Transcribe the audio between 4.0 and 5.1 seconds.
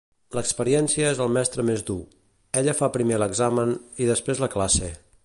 i després la classe.